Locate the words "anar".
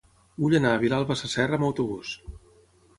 0.59-0.71